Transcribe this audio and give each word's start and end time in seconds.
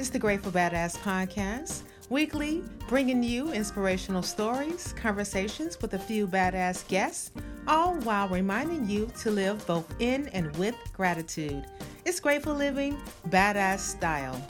It's 0.00 0.08
the 0.08 0.18
Grateful 0.18 0.50
Badass 0.50 0.96
Podcast, 0.96 1.82
weekly 2.08 2.64
bringing 2.88 3.22
you 3.22 3.52
inspirational 3.52 4.22
stories, 4.22 4.94
conversations 4.94 5.78
with 5.82 5.92
a 5.92 5.98
few 5.98 6.26
badass 6.26 6.88
guests, 6.88 7.32
all 7.68 7.96
while 7.96 8.26
reminding 8.26 8.88
you 8.88 9.10
to 9.20 9.30
live 9.30 9.66
both 9.66 9.94
in 9.98 10.28
and 10.28 10.56
with 10.56 10.74
gratitude. 10.94 11.66
It's 12.06 12.18
Grateful 12.18 12.54
Living, 12.54 12.96
Badass 13.28 13.80
Style. 13.80 14.42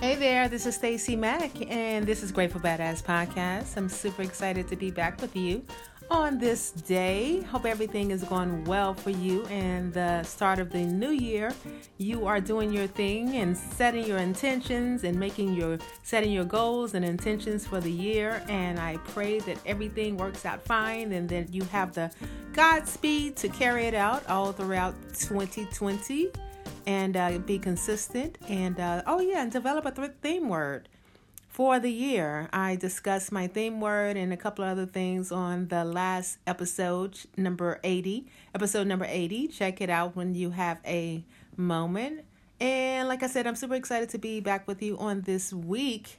Hey 0.00 0.14
there, 0.14 0.48
this 0.48 0.66
is 0.66 0.76
Stacy 0.76 1.16
Mack, 1.16 1.50
and 1.68 2.06
this 2.06 2.22
is 2.22 2.30
Grateful 2.30 2.60
Badass 2.60 3.02
Podcast. 3.02 3.76
I'm 3.76 3.88
super 3.88 4.22
excited 4.22 4.68
to 4.68 4.76
be 4.76 4.92
back 4.92 5.20
with 5.20 5.34
you 5.34 5.64
on 6.10 6.38
this 6.38 6.70
day. 6.70 7.42
Hope 7.42 7.66
everything 7.66 8.10
is 8.10 8.24
going 8.24 8.64
well 8.64 8.94
for 8.94 9.10
you 9.10 9.44
and 9.46 9.92
the 9.92 10.22
start 10.22 10.58
of 10.58 10.70
the 10.70 10.80
new 10.80 11.10
year. 11.10 11.52
You 11.98 12.26
are 12.26 12.40
doing 12.40 12.72
your 12.72 12.86
thing 12.86 13.36
and 13.36 13.56
setting 13.56 14.06
your 14.06 14.18
intentions 14.18 15.04
and 15.04 15.18
making 15.18 15.54
your 15.54 15.78
setting 16.02 16.32
your 16.32 16.44
goals 16.44 16.94
and 16.94 17.04
intentions 17.04 17.66
for 17.66 17.80
the 17.80 17.90
year. 17.90 18.42
And 18.48 18.78
I 18.78 18.96
pray 18.98 19.40
that 19.40 19.58
everything 19.66 20.16
works 20.16 20.44
out 20.44 20.62
fine 20.64 21.12
and 21.12 21.28
that 21.28 21.52
you 21.52 21.64
have 21.64 21.94
the 21.94 22.10
Godspeed 22.52 23.36
to 23.36 23.48
carry 23.48 23.86
it 23.86 23.94
out 23.94 24.28
all 24.28 24.52
throughout 24.52 24.94
2020 25.14 26.30
and 26.86 27.16
uh, 27.16 27.38
be 27.38 27.58
consistent. 27.58 28.38
And 28.48 28.78
uh, 28.78 29.02
oh 29.06 29.20
yeah, 29.20 29.42
and 29.42 29.50
develop 29.50 29.86
a 29.86 29.90
th- 29.90 30.12
theme 30.22 30.48
word 30.48 30.88
for 31.54 31.78
the 31.78 31.90
year. 31.90 32.48
I 32.52 32.74
discussed 32.74 33.30
my 33.30 33.46
theme 33.46 33.80
word 33.80 34.16
and 34.16 34.32
a 34.32 34.36
couple 34.36 34.64
of 34.64 34.72
other 34.72 34.86
things 34.86 35.30
on 35.30 35.68
the 35.68 35.84
last 35.84 36.38
episode, 36.48 37.16
number 37.36 37.78
80. 37.84 38.26
Episode 38.56 38.88
number 38.88 39.06
80. 39.08 39.46
Check 39.46 39.80
it 39.80 39.88
out 39.88 40.16
when 40.16 40.34
you 40.34 40.50
have 40.50 40.80
a 40.84 41.22
moment. 41.56 42.24
And 42.58 43.06
like 43.06 43.22
I 43.22 43.28
said, 43.28 43.46
I'm 43.46 43.54
super 43.54 43.76
excited 43.76 44.08
to 44.10 44.18
be 44.18 44.40
back 44.40 44.66
with 44.66 44.82
you 44.82 44.98
on 44.98 45.20
this 45.20 45.52
week. 45.52 46.18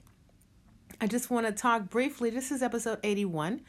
I 1.02 1.08
just 1.08 1.30
want 1.30 1.46
to 1.48 1.52
talk 1.52 1.90
briefly. 1.90 2.30
This 2.30 2.49
is 2.49 2.64
episode 2.64 2.99
81. 3.04 3.60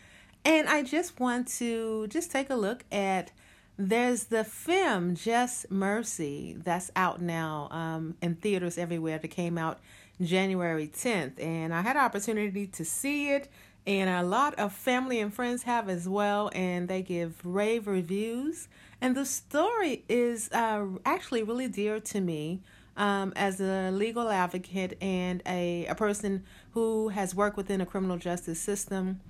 And 0.45 0.69
I 0.69 0.85
just 0.85 1.19
want 1.19 1.49
to 1.59 2.07
just 2.07 2.31
take 2.31 2.49
a 2.49 2.55
look 2.55 2.85
at 2.93 3.33
there's 3.79 4.25
the 4.25 4.45
film 4.45 5.15
Just 5.15 5.71
Mercy 5.71 6.57
that's 6.59 6.91
out 6.97 7.21
now 7.21 7.69
um, 7.71 8.17
in 8.23 8.37
theaters 8.37 8.79
everywhere 8.79 9.19
that 9.19 9.29
came 9.29 9.59
out 9.59 9.81
January 10.21 10.89
10th. 10.89 11.43
And 11.43 11.75
I 11.75 11.83
had 11.83 11.97
an 11.97 12.03
opportunity 12.03 12.67
to 12.69 12.85
see 12.85 13.31
it, 13.31 13.49
and 13.87 14.09
a 14.09 14.23
lot 14.27 14.55
of 14.55 14.73
family 14.73 15.21
and 15.21 15.33
friends 15.33 15.65
have 15.65 15.89
as 15.89 16.09
well, 16.09 16.51
and 16.55 16.89
they 16.89 17.03
give 17.03 17.45
rave 17.45 17.87
reviews. 17.87 18.69
And 19.01 19.15
the 19.15 19.27
story 19.27 20.05
is 20.09 20.51
uh, 20.53 20.87
actually 21.05 21.43
really 21.43 21.69
dear 21.69 22.01
to 22.01 22.21
me. 22.21 22.63
Um, 22.99 23.35
as 23.37 23.61
a 23.61 23.91
legal 23.91 24.31
advocate 24.31 24.97
and 25.03 25.43
a, 25.45 25.85
a 25.85 25.95
person 25.95 26.45
who 26.71 27.11
has 27.11 27.35
worked 27.35 27.59
within 27.59 27.83
a 27.83 27.85
criminal 27.85 28.17
justice 28.17 28.59
system. 28.59 29.21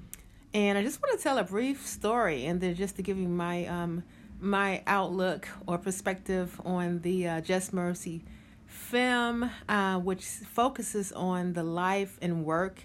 And 0.55 0.78
I 0.78 0.84
just 0.84 1.03
want 1.03 1.19
to 1.19 1.20
tell 1.20 1.36
a 1.36 1.42
brief 1.42 1.84
story 1.84 2.47
and 2.47 2.60
then 2.60 2.77
just 2.77 2.94
to 2.94 3.03
give 3.03 3.19
you 3.19 3.27
my 3.27 3.66
um, 3.66 4.05
my 4.41 4.83
outlook 4.87 5.48
or 5.67 5.79
perspective 5.79 6.61
on 6.65 7.01
the 7.01 7.27
uh, 7.27 7.41
Just 7.41 7.73
Mercy 7.73 8.25
film, 8.67 9.51
uh, 9.69 9.98
which 9.98 10.25
focuses 10.25 11.12
on 11.12 11.55
the 11.55 11.62
life 11.62 12.19
and 12.20 12.45
work 12.45 12.84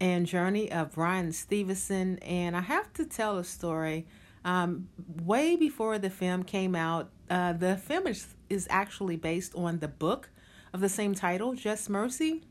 and 0.00 0.26
journey 0.26 0.70
of 0.70 0.92
Bryan 0.92 1.32
Stevenson. 1.32 2.18
And 2.18 2.56
I 2.56 2.60
have 2.60 2.92
to 2.94 3.04
tell 3.04 3.38
a 3.38 3.44
story. 3.44 4.06
Um, 4.44 4.88
way 5.22 5.56
before 5.56 5.98
the 5.98 6.10
film 6.10 6.42
came 6.42 6.74
out, 6.74 7.10
uh, 7.30 7.52
the 7.52 7.76
film 7.76 8.06
is, 8.06 8.26
is 8.48 8.66
actually 8.70 9.16
based 9.16 9.54
on 9.54 9.78
the 9.78 9.88
book 9.88 10.30
of 10.72 10.80
the 10.80 10.88
same 10.88 11.14
title, 11.14 11.54
Just 11.54 11.88
Mercy. 11.88 12.42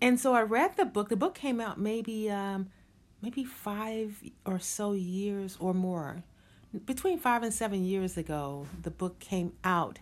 And 0.00 0.18
so 0.18 0.34
I 0.34 0.42
read 0.42 0.76
the 0.76 0.84
book. 0.84 1.08
The 1.08 1.16
book 1.16 1.34
came 1.34 1.60
out 1.60 1.78
maybe 1.78 2.30
um, 2.30 2.68
maybe 3.22 3.44
five 3.44 4.22
or 4.44 4.58
so 4.58 4.92
years 4.92 5.56
or 5.60 5.72
more. 5.72 6.24
Between 6.86 7.18
five 7.18 7.42
and 7.42 7.52
seven 7.52 7.84
years 7.84 8.16
ago, 8.16 8.66
the 8.82 8.90
book 8.90 9.18
came 9.18 9.52
out. 9.62 9.98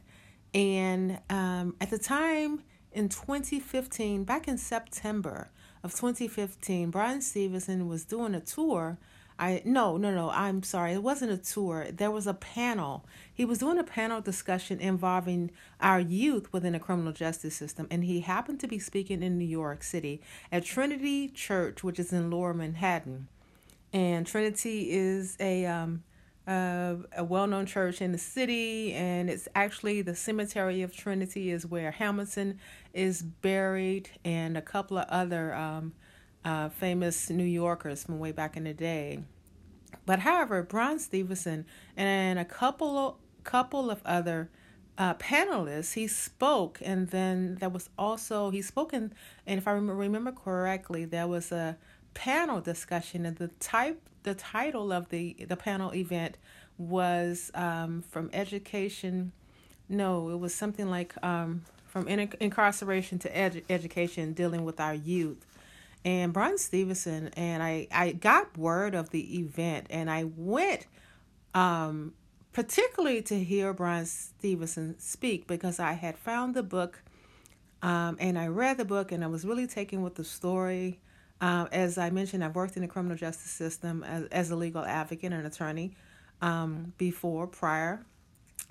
And 0.55 1.19
um, 1.29 1.75
at 1.81 1.91
the 1.91 1.99
time 1.99 2.63
in 2.93 3.09
2015, 3.09 4.23
back 4.23 4.47
in 4.47 4.57
September 4.57 5.51
of 5.83 5.93
2015, 5.93 6.91
Bryan 6.91 7.23
Stevenson 7.23 7.89
was 7.89 8.05
doing 8.05 8.35
a 8.35 8.41
tour. 8.41 8.99
I 9.37 9.63
no 9.65 9.97
no 9.97 10.15
no 10.15 10.29
I'm 10.31 10.63
sorry 10.63 10.93
it 10.93 11.03
wasn't 11.03 11.33
a 11.33 11.39
tour 11.39 11.87
there 11.91 12.11
was 12.11 12.27
a 12.27 12.35
panel 12.35 13.07
he 13.33 13.47
was 13.47 13.57
doing 13.57 13.79
a 13.79 13.85
panel 13.85 14.21
discussion 14.21 14.79
involving 14.81 15.51
our 15.81 15.99
youth 15.99 16.53
within 16.53 16.75
the 16.75 16.79
criminal 16.79 17.15
justice 17.15 17.57
system 17.57 17.87
and 17.91 18.05
he 18.05 18.21
happened 18.21 18.61
to 18.61 18.69
be 18.69 18.79
speaking 18.79 19.23
in 19.23 19.39
New 19.39 19.47
York 19.47 19.83
City 19.83 20.21
at 20.53 20.67
Trinity 20.67 21.27
Church 21.27 21.83
which 21.83 21.99
is 21.99 22.13
in 22.13 22.31
Lower 22.31 22.53
Manhattan 22.53 23.29
and 23.95 24.27
Trinity 24.27 24.91
is 24.91 25.39
a 25.41 25.65
um, 25.65 26.03
uh, 26.51 26.97
a 27.17 27.23
well-known 27.23 27.65
church 27.65 28.03
in 28.03 28.11
the 28.11 28.19
city, 28.19 28.93
and 28.93 29.31
it's 29.31 29.47
actually 29.55 30.03
the 30.03 30.17
cemetery 30.17 30.83
of 30.83 30.93
Trinity 30.93 31.53
is 31.53 31.65
where 31.65 31.93
Hamilton 31.93 32.59
is 32.93 33.23
buried, 33.23 34.11
and 34.25 34.57
a 34.57 34.63
couple 34.63 34.99
of 34.99 35.07
other 35.09 35.55
um, 35.55 35.93
uh, 36.45 36.69
famous 36.69 37.31
New 37.31 37.45
Yorkers 37.45 38.03
from 38.03 38.19
way 38.19 38.33
back 38.33 38.57
in 38.57 38.65
the 38.65 38.75
day. 38.75 39.23
But 40.07 40.19
however, 40.19 40.65
Bryan 40.65 40.99
Stevenson 40.99 41.67
and 41.97 42.37
a 42.41 42.45
couple 42.45 42.99
of, 42.99 43.15
couple 43.45 43.89
of 43.89 44.03
other 44.05 44.51
uh, 44.99 45.15
panelists, 45.15 45.93
he 45.93 46.09
spoke, 46.09 46.81
and 46.85 47.11
then 47.11 47.59
there 47.61 47.69
was 47.69 47.91
also 47.97 48.51
he 48.51 48.61
spoke 48.61 48.93
in, 48.93 49.15
and 49.47 49.59
if 49.59 49.69
I 49.69 49.73
remember 49.73 50.33
correctly, 50.33 51.05
there 51.05 51.29
was 51.29 51.53
a 51.53 51.79
panel 52.13 52.61
discussion, 52.61 53.25
and 53.25 53.37
the 53.37 53.49
type 53.61 54.10
the 54.23 54.35
title 54.35 54.93
of 54.93 55.09
the 55.09 55.37
the 55.49 55.57
panel 55.57 55.95
event 55.95 56.37
was 56.79 57.51
um, 57.55 58.03
from 58.03 58.31
education. 58.33 59.33
No, 59.89 60.31
it 60.31 60.39
was 60.39 60.55
something 60.55 60.89
like 60.89 61.15
um, 61.25 61.63
from 61.87 62.09
in- 62.09 62.33
incarceration 62.41 63.19
to 63.21 63.37
ed- 63.37 63.63
education, 63.69 64.33
dealing 64.33 64.65
with 64.65 64.81
our 64.81 64.95
youth. 64.95 65.45
And 66.05 66.33
Bryan 66.33 66.57
Stevenson 66.57 67.29
and 67.37 67.63
I, 67.63 67.87
I 67.93 68.13
got 68.13 68.57
word 68.57 68.95
of 68.95 69.11
the 69.11 69.39
event, 69.39 69.89
and 69.91 70.11
I 70.11 70.25
went 70.25 70.87
um, 71.55 72.15
particularly 72.53 73.23
to 73.23 73.43
hear 73.43 73.73
Bryan 73.73 74.07
Stevenson 74.07 74.99
speak 74.99 75.47
because 75.47 75.79
I 75.79 75.93
had 75.93 76.17
found 76.17 76.55
the 76.55 76.63
book 76.63 77.03
um, 77.83 78.17
and 78.21 78.39
I 78.39 78.49
read 78.49 78.77
the 78.77 78.85
book, 78.85 79.11
and 79.11 79.25
I 79.25 79.27
was 79.27 79.45
really 79.45 79.67
taken 79.67 80.03
with 80.03 80.17
the 80.17 80.25
story. 80.25 80.99
Uh, 81.41 81.67
as 81.73 81.97
I 81.97 82.11
mentioned, 82.11 82.45
I've 82.45 82.55
worked 82.55 82.77
in 82.77 82.83
the 82.83 82.89
criminal 82.89 83.17
justice 83.17 83.51
system 83.51 84.05
as, 84.05 84.25
as 84.27 84.51
a 84.51 84.57
legal 84.57 84.85
advocate 84.85 85.33
and 85.33 85.47
attorney 85.47 85.93
um, 86.43 86.93
before, 86.99 87.47
prior, 87.47 88.05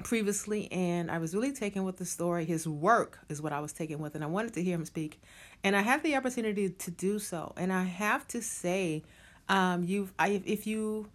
previously, 0.03 0.71
and 0.71 1.09
I 1.09 1.17
was 1.17 1.33
really 1.33 1.51
taken 1.51 1.83
with 1.83 1.97
the 1.97 2.05
story. 2.05 2.45
His 2.45 2.67
work 2.67 3.19
is 3.27 3.41
what 3.41 3.53
I 3.53 3.59
was 3.59 3.73
taken 3.73 3.99
with, 3.99 4.15
and 4.15 4.23
I 4.23 4.27
wanted 4.27 4.53
to 4.53 4.63
hear 4.63 4.75
him 4.75 4.85
speak. 4.85 5.19
And 5.63 5.75
I 5.75 5.81
had 5.81 6.03
the 6.03 6.15
opportunity 6.15 6.69
to 6.69 6.91
do 6.91 7.19
so. 7.19 7.53
And 7.57 7.73
I 7.73 7.83
have 7.83 8.27
to 8.29 8.41
say, 8.41 9.03
um, 9.49 9.83
you, 9.83 10.09
I, 10.17 10.41
if 10.45 10.67
you, 10.67 11.09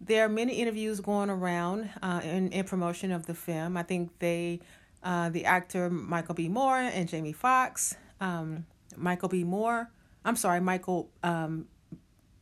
there 0.00 0.24
are 0.24 0.28
many 0.28 0.54
interviews 0.54 1.00
going 1.00 1.30
around 1.30 1.90
uh, 2.02 2.20
in, 2.24 2.50
in 2.50 2.64
promotion 2.64 3.12
of 3.12 3.26
the 3.26 3.34
film. 3.34 3.76
I 3.76 3.82
think 3.82 4.18
they, 4.18 4.60
uh, 5.02 5.28
the 5.28 5.44
actor 5.44 5.90
Michael 5.90 6.34
B. 6.34 6.48
Moore 6.48 6.78
and 6.78 7.08
Jamie 7.08 7.32
Foxx, 7.32 7.94
um, 8.20 8.64
Michael 8.96 9.28
B. 9.28 9.44
Moore 9.44 9.90
I'm 10.28 10.36
sorry, 10.36 10.60
Michael 10.60 11.08
um, 11.22 11.68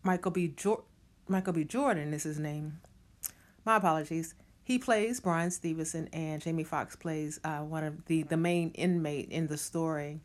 Michael 0.03 0.33
B. 0.33 0.49
Jo- 0.49 0.83
Michael 1.29 1.53
B. 1.53 1.63
Jordan 1.63 2.13
is 2.13 2.25
his 2.25 2.37
name. 2.37 2.81
My 3.65 3.77
apologies. 3.77 4.35
He 4.65 4.77
plays 4.77 5.21
Bryan 5.21 5.53
Stevenson, 5.53 6.09
and 6.13 6.43
Jamie 6.43 6.65
Foxx 6.65 6.97
plays 6.97 7.39
uh, 7.45 7.59
one 7.59 7.85
of 7.85 8.07
the 8.07 8.25
the 8.25 8.37
main 8.37 8.73
inmate 8.73 9.29
in 9.31 9.47
the 9.47 9.57
story. 9.57 10.19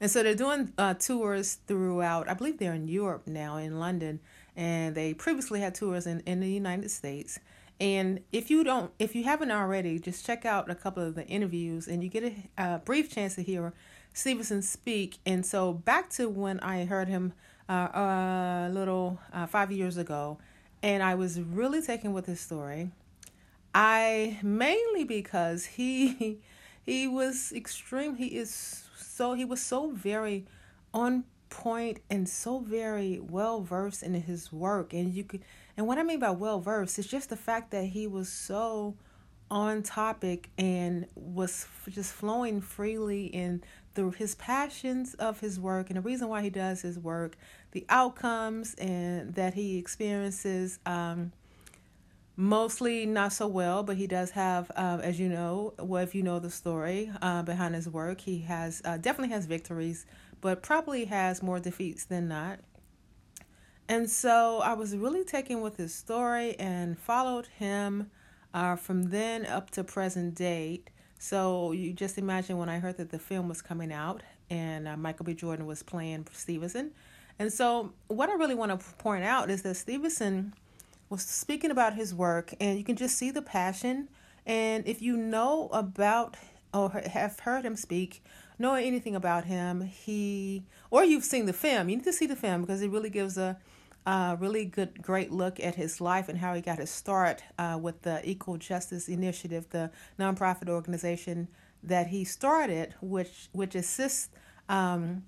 And 0.00 0.08
so 0.08 0.22
they're 0.22 0.36
doing 0.36 0.72
uh, 0.78 0.94
tours 0.94 1.58
throughout. 1.66 2.28
I 2.28 2.34
believe 2.34 2.58
they're 2.58 2.74
in 2.74 2.86
Europe 2.86 3.26
now, 3.26 3.56
in 3.56 3.80
London, 3.80 4.20
and 4.54 4.94
they 4.94 5.14
previously 5.14 5.60
had 5.60 5.74
tours 5.74 6.06
in 6.06 6.20
in 6.26 6.38
the 6.38 6.48
United 6.48 6.92
States. 6.92 7.40
And 7.80 8.20
if 8.30 8.50
you 8.50 8.62
don't, 8.62 8.92
if 9.00 9.16
you 9.16 9.24
haven't 9.24 9.50
already, 9.50 9.98
just 9.98 10.24
check 10.24 10.44
out 10.44 10.70
a 10.70 10.76
couple 10.76 11.02
of 11.02 11.16
the 11.16 11.26
interviews, 11.26 11.88
and 11.88 12.04
you 12.04 12.08
get 12.08 12.22
a, 12.22 12.34
a 12.56 12.78
brief 12.78 13.10
chance 13.10 13.34
to 13.34 13.42
hear 13.42 13.74
Stevenson 14.16 14.62
speak. 14.62 15.18
And 15.26 15.44
so 15.44 15.74
back 15.74 16.08
to 16.12 16.26
when 16.26 16.58
I 16.60 16.86
heard 16.86 17.06
him 17.06 17.34
uh, 17.68 17.88
a 17.92 18.70
little 18.72 19.20
uh, 19.30 19.46
five 19.46 19.70
years 19.70 19.98
ago, 19.98 20.38
and 20.82 21.02
I 21.02 21.14
was 21.14 21.38
really 21.38 21.82
taken 21.82 22.14
with 22.14 22.24
his 22.24 22.40
story. 22.40 22.90
I 23.74 24.38
mainly 24.42 25.04
because 25.04 25.66
he 25.66 26.38
he 26.82 27.06
was 27.06 27.52
extreme. 27.54 28.16
He 28.16 28.38
is 28.38 28.84
so 28.96 29.34
he 29.34 29.44
was 29.44 29.60
so 29.60 29.90
very 29.90 30.46
on 30.94 31.24
point 31.50 32.00
and 32.08 32.26
so 32.26 32.60
very 32.60 33.20
well 33.20 33.60
versed 33.60 34.02
in 34.02 34.14
his 34.14 34.50
work. 34.50 34.94
And 34.94 35.12
you 35.12 35.24
could 35.24 35.42
and 35.76 35.86
what 35.86 35.98
I 35.98 36.02
mean 36.02 36.20
by 36.20 36.30
well 36.30 36.60
versed 36.60 36.98
is 36.98 37.06
just 37.06 37.28
the 37.28 37.36
fact 37.36 37.70
that 37.72 37.84
he 37.84 38.06
was 38.06 38.30
so 38.30 38.94
on 39.50 39.82
topic 39.82 40.48
and 40.58 41.06
was 41.14 41.66
just 41.88 42.12
flowing 42.12 42.60
freely 42.60 43.26
in 43.26 43.62
through 43.96 44.12
his 44.12 44.36
passions 44.36 45.14
of 45.14 45.40
his 45.40 45.58
work 45.58 45.90
and 45.90 45.96
the 45.96 46.00
reason 46.02 46.28
why 46.28 46.42
he 46.42 46.50
does 46.50 46.82
his 46.82 46.98
work, 46.98 47.36
the 47.72 47.84
outcomes 47.88 48.74
and 48.74 49.34
that 49.34 49.54
he 49.54 49.78
experiences. 49.78 50.78
Um, 50.86 51.32
mostly 52.36 53.06
not 53.06 53.32
so 53.32 53.46
well, 53.46 53.82
but 53.82 53.96
he 53.96 54.06
does 54.06 54.30
have, 54.32 54.70
uh, 54.76 55.00
as 55.02 55.18
you 55.18 55.28
know, 55.28 55.72
well, 55.78 56.02
if 56.02 56.14
you 56.14 56.22
know 56.22 56.38
the 56.38 56.50
story 56.50 57.10
uh, 57.22 57.42
behind 57.42 57.74
his 57.74 57.88
work, 57.88 58.20
he 58.20 58.40
has 58.40 58.82
uh, 58.84 58.98
definitely 58.98 59.34
has 59.34 59.46
victories, 59.46 60.06
but 60.40 60.62
probably 60.62 61.06
has 61.06 61.42
more 61.42 61.58
defeats 61.58 62.04
than 62.04 62.28
not. 62.28 62.60
And 63.88 64.10
so 64.10 64.60
I 64.62 64.74
was 64.74 64.96
really 64.96 65.24
taken 65.24 65.60
with 65.60 65.76
his 65.76 65.94
story 65.94 66.58
and 66.58 66.98
followed 66.98 67.46
him 67.46 68.10
uh, 68.52 68.76
from 68.76 69.04
then 69.04 69.46
up 69.46 69.70
to 69.70 69.84
present 69.84 70.34
date. 70.34 70.90
So 71.26 71.72
you 71.72 71.92
just 71.92 72.18
imagine 72.18 72.56
when 72.56 72.68
I 72.68 72.78
heard 72.78 72.98
that 72.98 73.10
the 73.10 73.18
film 73.18 73.48
was 73.48 73.60
coming 73.60 73.92
out 73.92 74.22
and 74.48 74.86
uh, 74.86 74.96
Michael 74.96 75.24
B. 75.24 75.34
Jordan 75.34 75.66
was 75.66 75.82
playing 75.82 76.24
Stevenson. 76.32 76.92
And 77.40 77.52
so 77.52 77.92
what 78.06 78.28
I 78.28 78.34
really 78.34 78.54
want 78.54 78.70
to 78.70 78.94
point 78.98 79.24
out 79.24 79.50
is 79.50 79.62
that 79.62 79.74
Stevenson 79.74 80.54
was 81.10 81.22
speaking 81.22 81.72
about 81.72 81.94
his 81.94 82.14
work, 82.14 82.54
and 82.60 82.78
you 82.78 82.84
can 82.84 82.94
just 82.94 83.18
see 83.18 83.32
the 83.32 83.42
passion. 83.42 84.08
And 84.46 84.86
if 84.86 85.02
you 85.02 85.16
know 85.16 85.68
about 85.72 86.36
or 86.72 86.90
have 86.90 87.40
heard 87.40 87.64
him 87.64 87.74
speak, 87.74 88.22
know 88.56 88.74
anything 88.74 89.16
about 89.16 89.46
him, 89.46 89.80
he 89.80 90.62
or 90.92 91.04
you've 91.04 91.24
seen 91.24 91.46
the 91.46 91.52
film, 91.52 91.88
you 91.88 91.96
need 91.96 92.04
to 92.04 92.12
see 92.12 92.26
the 92.26 92.36
film 92.36 92.60
because 92.60 92.82
it 92.82 92.90
really 92.92 93.10
gives 93.10 93.36
a, 93.36 93.58
a 94.06 94.36
really 94.38 94.64
good, 94.64 95.02
great 95.02 95.32
look 95.32 95.58
at 95.60 95.74
his 95.74 96.00
life 96.00 96.28
and 96.28 96.38
how 96.38 96.54
he 96.54 96.62
got 96.62 96.78
his 96.78 96.90
start 96.90 97.42
uh, 97.58 97.78
with 97.80 98.02
the 98.02 98.20
Equal 98.28 98.56
Justice 98.56 99.08
Initiative, 99.08 99.68
the 99.70 99.90
nonprofit 100.18 100.68
organization 100.68 101.48
that 101.82 102.08
he 102.08 102.24
started, 102.24 102.94
which 103.00 103.48
which 103.52 103.74
assists. 103.74 104.30
Um, 104.68 105.24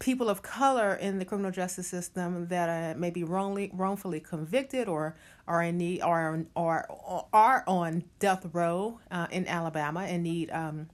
people 0.00 0.30
of 0.30 0.40
color 0.40 0.94
in 0.94 1.18
the 1.18 1.26
criminal 1.26 1.50
justice 1.50 1.86
system 1.86 2.48
that 2.48 2.70
are 2.70 2.98
maybe 2.98 3.22
wrongly 3.22 3.70
wrongfully 3.74 4.18
convicted 4.18 4.88
or 4.88 5.14
are 5.46 5.62
in 5.62 5.76
need 5.76 6.02
or 6.02 6.46
or 6.56 6.86
are 7.34 7.62
on 7.66 8.02
death 8.18 8.46
row 8.54 8.98
uh, 9.10 9.26
in 9.30 9.46
Alabama 9.46 10.00
and 10.00 10.22
need 10.22 10.50
um, 10.52 10.88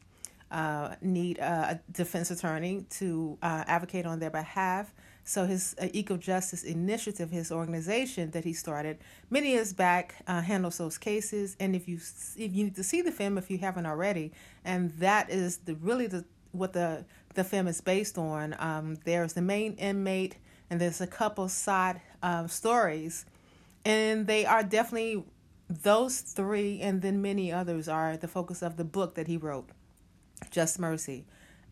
uh, 0.50 0.94
need 1.00 1.38
a 1.38 1.80
defense 1.92 2.30
attorney 2.30 2.84
to 2.90 3.38
uh, 3.42 3.64
advocate 3.66 4.06
on 4.06 4.18
their 4.18 4.30
behalf. 4.30 4.92
So 5.28 5.44
his 5.44 5.74
uh, 5.82 5.88
Equal 5.92 6.18
Justice 6.18 6.62
Initiative, 6.62 7.32
his 7.32 7.50
organization 7.50 8.30
that 8.30 8.44
he 8.44 8.52
started 8.52 8.98
many 9.28 9.50
years 9.50 9.72
back, 9.72 10.14
uh, 10.28 10.40
handles 10.40 10.78
those 10.78 10.98
cases. 10.98 11.56
And 11.58 11.74
if 11.74 11.88
you 11.88 11.96
if 11.96 12.54
you 12.54 12.64
need 12.64 12.76
to 12.76 12.84
see 12.84 13.02
the 13.02 13.10
film 13.10 13.36
if 13.36 13.50
you 13.50 13.58
haven't 13.58 13.86
already, 13.86 14.32
and 14.64 14.92
that 14.98 15.28
is 15.28 15.58
the 15.58 15.74
really 15.74 16.06
the 16.06 16.24
what 16.52 16.72
the 16.74 17.04
the 17.34 17.42
film 17.42 17.66
is 17.66 17.80
based 17.80 18.16
on. 18.16 18.54
Um, 18.60 18.98
there's 19.04 19.32
the 19.32 19.42
main 19.42 19.74
inmate, 19.74 20.36
and 20.70 20.80
there's 20.80 21.00
a 21.00 21.08
couple 21.08 21.48
side 21.48 22.00
um, 22.22 22.46
stories, 22.46 23.26
and 23.84 24.28
they 24.28 24.46
are 24.46 24.62
definitely 24.62 25.24
those 25.68 26.20
three, 26.20 26.80
and 26.80 27.02
then 27.02 27.20
many 27.20 27.50
others 27.50 27.88
are 27.88 28.16
the 28.16 28.28
focus 28.28 28.62
of 28.62 28.76
the 28.76 28.84
book 28.84 29.16
that 29.16 29.26
he 29.26 29.36
wrote, 29.36 29.70
Just 30.52 30.78
Mercy. 30.78 31.24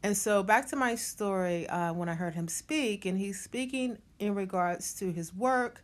And 0.05 0.15
so 0.15 0.43
back 0.43 0.69
to 0.69 0.77
my 0.77 0.97
story 0.97 1.67
uh, 1.67 1.95
when 1.95 2.11
I 2.11 2.15
heard 2.15 2.35
him 2.35 2.47
speak, 2.47 3.07
and 3.07 3.19
he's 3.19 3.41
speaking 3.41 3.97
in 4.19 4.35
regards 4.35 4.93
to 4.97 5.11
his 5.11 5.35
work. 5.35 5.83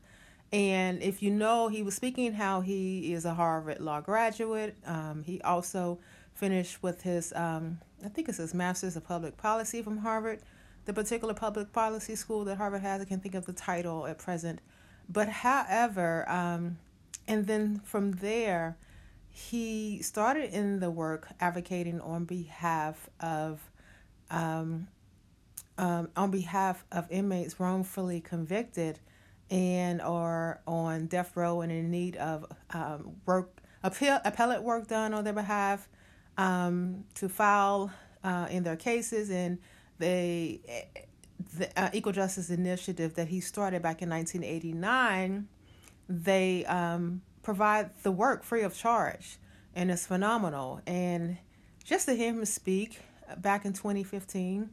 And 0.53 1.03
if 1.03 1.23
you 1.23 1.31
know, 1.31 1.69
he 1.69 1.83
was 1.83 1.95
speaking 1.95 2.35
how 2.35 2.61
he 2.61 3.15
is 3.15 3.25
a 3.25 3.33
Harvard 3.33 3.81
Law 3.81 4.03
graduate. 4.03 4.77
Um, 4.85 5.23
he 5.25 5.41
also 5.41 6.01
finished 6.35 6.83
with 6.83 7.01
his 7.01 7.33
um, 7.35 7.81
I 8.05 8.11
think 8.11 8.29
it's 8.29 8.37
his 8.37 8.53
master's 8.53 8.95
of 8.95 9.05
public 9.05 9.39
policy 9.39 9.81
from 9.81 9.97
Harvard, 9.97 10.41
the 10.85 10.93
particular 10.93 11.33
public 11.33 11.73
policy 11.73 12.15
school 12.15 12.45
that 12.45 12.59
Harvard 12.59 12.83
has. 12.83 13.01
I 13.01 13.07
can't 13.07 13.23
think 13.23 13.35
of 13.35 13.47
the 13.47 13.55
title 13.55 14.07
at 14.07 14.19
present. 14.19 14.61
But 15.09 15.31
however, 15.31 16.29
um, 16.29 16.77
and 17.27 17.47
then 17.47 17.81
from 17.85 18.13
there, 18.13 18.77
he 19.31 20.03
started 20.03 20.51
in 20.55 20.81
the 20.81 20.91
work 20.91 21.29
advocating 21.41 22.03
on 22.03 22.27
behalf 22.27 23.09
of 23.19 23.71
um, 24.31 24.89
um, 25.79 26.09
on 26.17 26.31
behalf 26.31 26.85
of 26.93 27.07
inmates 27.11 27.59
wrongfully 27.59 28.21
convicted 28.21 29.01
and 29.51 30.01
are 30.01 30.61
on 30.67 31.07
death 31.07 31.37
row 31.37 31.61
and 31.61 31.73
in 31.73 31.91
need 31.91 32.17
of 32.17 32.47
um, 32.71 33.17
work 33.27 33.61
appeal, 33.83 34.21
appellate 34.25 34.63
work 34.63 34.87
done 34.87 35.13
on 35.15 35.25
their 35.25 35.33
behalf 35.33 35.89
um, 36.37 37.05
to 37.15 37.29
file 37.29 37.91
uh, 38.23 38.47
in 38.51 38.63
their 38.63 38.77
cases, 38.77 39.31
and 39.31 39.59
they 39.99 40.61
the 41.57 41.81
uh, 41.81 41.91
Equal 41.93 42.13
Justice 42.13 42.51
Initiative 42.51 43.15
that 43.15 43.29
he 43.29 43.41
started 43.41 43.83
back 43.83 44.03
in 44.03 44.11
1989, 44.11 45.49
they 46.09 46.65
um, 46.67 47.23
provide 47.43 47.91
the 48.03 48.13
work 48.13 48.45
free 48.45 48.63
of 48.63 48.77
charge, 48.77 49.39
and 49.75 49.91
it's 49.91 50.07
phenomenal. 50.07 50.81
And 50.87 51.39
just 51.85 52.07
to 52.07 52.15
hear 52.15 52.33
him 52.33 52.45
speak 52.45 53.01
back 53.39 53.65
in 53.65 53.73
2015, 53.73 54.71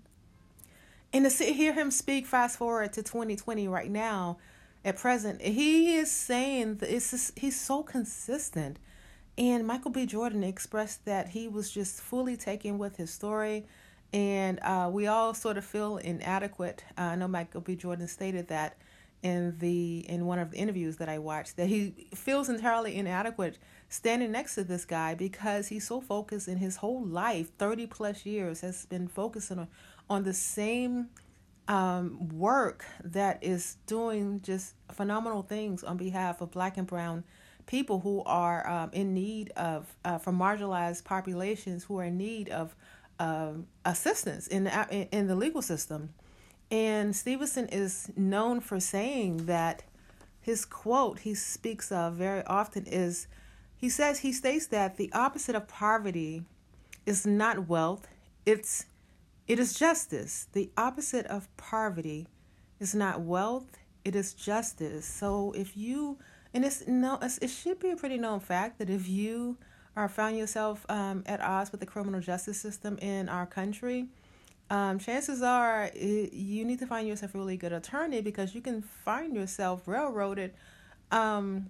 and 1.13 1.31
to 1.31 1.44
hear 1.45 1.74
him 1.74 1.92
speak 1.92 2.25
fast 2.25 2.57
forward 2.57 2.94
to 2.94 3.04
2020 3.04 3.68
right 3.68 3.89
now, 3.89 4.38
at 4.83 4.98
present, 4.98 5.42
he 5.42 5.95
is 5.95 6.12
saying 6.12 6.75
that 6.75 6.94
it's 6.94 7.12
just, 7.12 7.38
he's 7.38 7.59
so 7.59 7.83
consistent 7.83 8.77
and 9.38 9.68
Michael 9.68 9.92
B. 9.92 10.06
Jordan 10.06 10.44
expressed 10.44 11.06
that 11.06 11.30
he 11.30 11.48
was 11.48 11.69
just 11.69 12.01
fully 12.01 12.36
taken 12.36 12.77
with 12.77 12.98
his 12.98 13.12
story. 13.12 13.65
And 14.12 14.60
uh, 14.62 14.89
we 14.92 15.06
all 15.07 15.33
sort 15.33 15.57
of 15.57 15.65
feel 15.65 15.98
inadequate. 15.98 16.83
Uh, 16.98 17.01
I 17.01 17.15
know 17.15 17.27
Michael 17.27 17.62
B. 17.62 17.75
Jordan 17.75 18.07
stated 18.07 18.48
that 18.48 18.77
in 19.24 19.57
the 19.60 20.06
in 20.07 20.27
one 20.27 20.38
of 20.38 20.51
the 20.51 20.57
interviews 20.57 20.98
that 20.98 21.10
I 21.10 21.18
watched 21.18 21.57
that 21.57 21.65
he 21.65 22.07
feels 22.13 22.50
entirely 22.50 22.95
inadequate 22.95 23.57
standing 23.89 24.31
next 24.31 24.56
to 24.56 24.63
this 24.63 24.86
guy 24.86 25.16
because 25.16 25.68
he's 25.68 25.88
so 25.88 26.01
focused 26.01 26.48
in 26.48 26.57
his 26.57 26.78
whole 26.78 27.04
life, 27.06 27.51
30 27.57 27.88
plus 27.88 28.25
years, 28.25 28.62
has 28.62 28.86
been 28.86 29.07
focusing 29.07 29.60
on, 29.60 29.68
on 30.10 30.24
the 30.24 30.34
same 30.34 31.10
um, 31.68 32.30
work 32.30 32.86
that 33.04 33.44
is 33.44 33.78
doing 33.88 34.42
just 34.42 34.75
phenomenal 34.92 35.42
things 35.42 35.84
on 35.84 35.98
behalf 35.98 36.42
of 36.42 36.51
black 36.51 36.78
and 36.78 36.88
brown 36.88 37.24
people 37.66 38.00
who 38.00 38.24
are 38.25 38.68
um, 38.68 38.89
in 38.94 39.13
need 39.13 39.51
of, 39.51 39.95
uh, 40.06 40.18
from 40.18 40.39
marginalized 40.39 41.04
populations 41.04 41.84
who 41.84 42.00
are 42.00 42.06
in 42.06 42.18
need 42.18 42.50
of 42.50 42.75
um, 43.19 43.68
assistance 43.84 44.48
in, 44.48 44.68
in 45.12 45.28
the 45.28 45.36
legal 45.36 45.62
system. 45.62 46.13
And 46.72 47.15
Stevenson 47.15 47.67
is 47.67 48.10
known 48.15 48.60
for 48.62 48.79
saying 48.79 49.46
that 49.46 49.84
his 50.39 50.65
quote 50.65 51.20
he 51.20 51.34
speaks 51.34 51.91
of 51.91 52.13
very 52.13 52.44
often 52.46 52.86
is 52.86 53.27
he 53.77 53.89
says 53.89 54.19
he 54.19 54.34
states 54.34 54.67
that 54.67 54.98
the 54.98 55.12
opposite 55.13 55.55
of 55.55 55.67
poverty 55.67 56.43
is 57.05 57.25
not 57.25 57.67
wealth 57.67 58.07
it's 58.48 58.86
it 59.48 59.60
is 59.60 59.74
justice. 59.74 60.48
The 60.53 60.69
opposite 60.77 61.25
of 61.27 61.48
poverty 61.57 62.27
is 62.79 62.96
not 62.96 63.22
wealth 63.22 63.77
it 64.05 64.15
is 64.15 64.34
justice. 64.34 65.05
So 65.05 65.51
if 65.51 65.75
you 65.75 66.17
and 66.53 66.63
it's 66.63 66.88
no, 66.88 67.19
it 67.22 67.50
should 67.50 67.79
be 67.79 67.91
a 67.91 67.98
pretty 67.98 68.17
known 68.17 68.39
fact 68.39 68.79
that 68.79 68.89
if 68.89 69.07
you 69.10 69.57
are 69.98 70.07
found 70.07 70.38
yourself 70.38 70.86
um, 70.88 71.24
at 71.25 71.41
odds 71.41 71.72
with 71.72 71.81
the 71.81 71.86
criminal 71.86 72.22
justice 72.22 72.60
system 72.60 72.98
in 73.00 73.27
our 73.27 73.46
country, 73.46 74.07
um, 74.69 74.98
chances 74.98 75.41
are 75.41 75.91
it, 75.93 76.31
you 76.31 76.63
need 76.63 76.79
to 76.79 76.88
find 76.88 77.05
yourself 77.05 77.36
a 77.36 77.38
really 77.38 77.57
good 77.57 77.74
attorney 77.74 78.22
because 78.22 78.55
you 78.55 78.62
can 78.62 78.81
find 78.81 79.36
yourself 79.36 79.86
railroaded 79.89 80.53
um, 81.12 81.69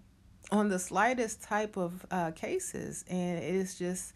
on 0.51 0.69
the 0.69 0.79
slightest 0.79 1.41
type 1.41 1.77
of 1.77 2.05
uh, 2.11 2.31
cases, 2.31 3.03
and 3.09 3.39
it's 3.39 3.77
just 3.77 4.13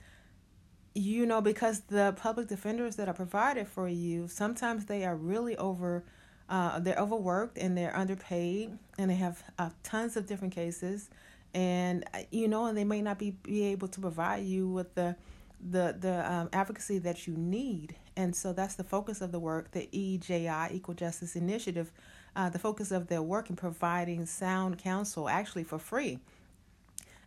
you 0.93 1.25
know 1.25 1.41
because 1.41 1.81
the 1.81 2.13
public 2.17 2.47
defenders 2.47 2.97
that 2.97 3.07
are 3.07 3.13
provided 3.13 3.65
for 3.65 3.87
you 3.87 4.27
sometimes 4.27 4.87
they 4.87 5.05
are 5.05 5.15
really 5.15 5.55
over 5.55 6.03
uh, 6.51 6.79
they're 6.79 6.99
overworked 6.99 7.57
and 7.57 7.77
they're 7.77 7.95
underpaid, 7.95 8.77
and 8.97 9.09
they 9.09 9.15
have 9.15 9.41
uh, 9.57 9.69
tons 9.83 10.17
of 10.17 10.27
different 10.27 10.53
cases, 10.53 11.09
and 11.53 12.03
uh, 12.13 12.19
you 12.29 12.49
know, 12.49 12.65
and 12.65 12.77
they 12.77 12.83
may 12.83 13.01
not 13.01 13.17
be, 13.17 13.31
be 13.31 13.63
able 13.63 13.87
to 13.87 14.01
provide 14.01 14.43
you 14.43 14.67
with 14.67 14.93
the 14.93 15.15
the 15.61 15.95
the 15.97 16.29
um, 16.29 16.49
advocacy 16.51 16.99
that 16.99 17.25
you 17.25 17.35
need. 17.37 17.95
And 18.17 18.35
so 18.35 18.51
that's 18.51 18.75
the 18.75 18.83
focus 18.83 19.21
of 19.21 19.31
the 19.31 19.39
work, 19.39 19.71
the 19.71 19.87
EJI 19.93 20.75
Equal 20.75 20.93
Justice 20.93 21.37
Initiative. 21.37 21.89
Uh, 22.35 22.49
the 22.49 22.59
focus 22.59 22.91
of 22.91 23.07
their 23.07 23.21
work 23.21 23.49
in 23.49 23.55
providing 23.55 24.25
sound 24.25 24.77
counsel 24.77 25.27
actually 25.27 25.63
for 25.63 25.77
free. 25.77 26.19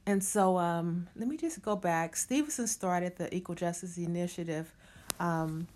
And 0.06 0.23
so 0.23 0.58
um, 0.58 1.08
let 1.16 1.28
me 1.28 1.37
just 1.37 1.62
go 1.62 1.76
back. 1.76 2.16
Stevenson 2.16 2.66
started 2.66 3.16
the 3.16 3.34
Equal 3.34 3.54
Justice 3.54 3.96
Initiative 3.96 4.73
um, 5.20 5.66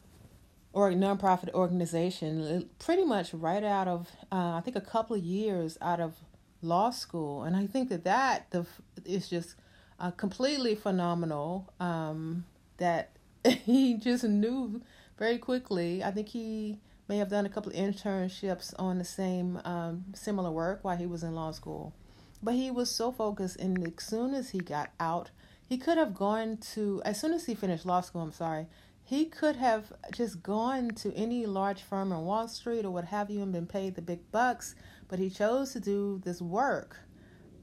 or 0.72 0.90
nonprofit 0.92 1.52
organization 1.54 2.68
pretty 2.78 3.04
much 3.04 3.32
right 3.32 3.64
out 3.64 3.88
of 3.88 4.08
uh, 4.30 4.52
I 4.56 4.60
think 4.64 4.76
a 4.76 4.80
couple 4.80 5.16
of 5.16 5.22
years 5.22 5.78
out 5.80 6.00
of 6.00 6.14
law 6.60 6.90
school, 6.90 7.44
and 7.44 7.56
I 7.56 7.66
think 7.66 7.88
that 7.88 8.04
that 8.04 8.50
the 8.50 8.66
is 9.04 9.28
just 9.28 9.54
uh, 9.98 10.10
completely 10.10 10.74
phenomenal. 10.74 11.72
Um, 11.80 12.44
that 12.76 13.10
he 13.44 13.94
just 13.94 14.24
knew 14.24 14.82
very 15.18 15.38
quickly. 15.38 16.02
I 16.04 16.10
think 16.10 16.28
he 16.28 16.78
may 17.08 17.18
have 17.18 17.30
done 17.30 17.46
a 17.46 17.48
couple 17.48 17.72
of 17.72 17.78
internships 17.78 18.74
on 18.78 18.98
the 18.98 19.04
same 19.04 19.60
um, 19.64 20.04
similar 20.14 20.50
work 20.50 20.80
while 20.82 20.96
he 20.96 21.06
was 21.06 21.22
in 21.22 21.34
law 21.34 21.50
school. 21.50 21.94
But 22.42 22.54
he 22.54 22.70
was 22.70 22.90
so 22.90 23.10
focused, 23.10 23.58
and 23.58 23.84
as 23.84 24.04
soon 24.04 24.34
as 24.34 24.50
he 24.50 24.58
got 24.58 24.90
out, 25.00 25.30
he 25.66 25.78
could 25.78 25.98
have 25.98 26.14
gone 26.14 26.58
to, 26.74 27.02
as 27.04 27.20
soon 27.20 27.32
as 27.32 27.46
he 27.46 27.54
finished 27.54 27.84
law 27.84 28.00
school, 28.00 28.22
I'm 28.22 28.32
sorry, 28.32 28.66
he 29.02 29.24
could 29.24 29.56
have 29.56 29.92
just 30.12 30.42
gone 30.42 30.90
to 30.90 31.14
any 31.14 31.46
large 31.46 31.82
firm 31.82 32.12
on 32.12 32.26
Wall 32.26 32.46
Street 32.46 32.84
or 32.84 32.90
what 32.90 33.06
have 33.06 33.30
you 33.30 33.42
and 33.42 33.52
been 33.52 33.66
paid 33.66 33.94
the 33.94 34.02
big 34.02 34.30
bucks, 34.30 34.74
but 35.08 35.18
he 35.18 35.30
chose 35.30 35.72
to 35.72 35.80
do 35.80 36.20
this 36.24 36.42
work. 36.42 36.96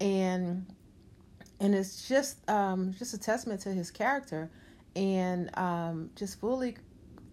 And 0.02 0.66
and 1.60 1.74
it's 1.74 2.08
just 2.08 2.50
um, 2.50 2.94
just 2.98 3.14
a 3.14 3.18
testament 3.18 3.62
to 3.62 3.70
his 3.70 3.92
character 3.92 4.50
and 4.96 5.56
um, 5.58 6.10
just 6.16 6.40
fully 6.40 6.78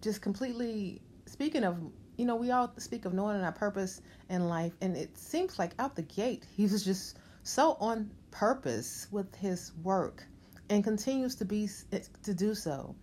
just 0.01 0.21
completely 0.21 1.01
speaking 1.25 1.63
of 1.63 1.77
you 2.17 2.25
know 2.25 2.35
we 2.35 2.51
all 2.51 2.71
speak 2.77 3.05
of 3.05 3.13
knowing 3.13 3.41
our 3.41 3.51
purpose 3.51 4.01
in 4.29 4.47
life 4.47 4.73
and 4.81 4.95
it 4.95 5.17
seems 5.17 5.57
like 5.57 5.71
out 5.79 5.95
the 5.95 6.01
gate 6.01 6.45
he 6.55 6.63
was 6.63 6.83
just 6.83 7.17
so 7.43 7.77
on 7.79 8.09
purpose 8.31 9.07
with 9.11 9.33
his 9.35 9.71
work 9.83 10.25
and 10.69 10.83
continues 10.83 11.35
to 11.35 11.45
be 11.45 11.69
to 12.23 12.33
do 12.33 12.55
so. 12.55 12.95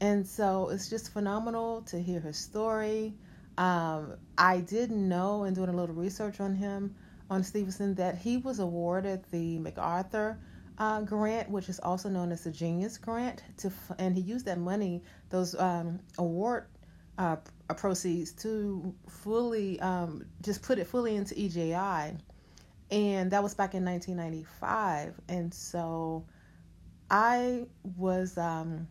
And 0.00 0.26
so 0.26 0.70
it's 0.70 0.88
just 0.88 1.12
phenomenal 1.12 1.82
to 1.82 2.00
hear 2.00 2.20
his 2.20 2.36
story. 2.36 3.14
Um, 3.58 4.16
i 4.36 4.58
didn't 4.58 5.08
know 5.08 5.44
in 5.44 5.54
doing 5.54 5.70
a 5.70 5.72
little 5.72 5.94
research 5.94 6.40
on 6.40 6.54
him 6.54 6.94
on 7.30 7.42
stevenson 7.42 7.94
that 7.94 8.18
he 8.18 8.36
was 8.36 8.58
awarded 8.58 9.24
the 9.30 9.58
macarthur 9.60 10.38
uh, 10.76 11.00
grant, 11.00 11.48
which 11.48 11.70
is 11.70 11.80
also 11.80 12.10
known 12.10 12.32
as 12.32 12.44
the 12.44 12.50
Genius 12.50 12.98
Grant, 12.98 13.42
to 13.56 13.72
and 13.98 14.14
he 14.14 14.20
used 14.20 14.44
that 14.44 14.58
money, 14.58 15.02
those 15.30 15.54
um, 15.54 16.00
award 16.18 16.66
uh, 17.18 17.36
proceeds, 17.76 18.32
to 18.32 18.94
fully 19.08 19.80
um, 19.80 20.26
just 20.42 20.62
put 20.62 20.78
it 20.78 20.86
fully 20.86 21.16
into 21.16 21.34
EJI, 21.34 22.16
and 22.90 23.30
that 23.30 23.42
was 23.42 23.54
back 23.54 23.74
in 23.74 23.84
1995. 23.84 25.14
And 25.28 25.52
so, 25.52 26.24
I 27.10 27.66
was 27.96 28.36
um, 28.36 28.86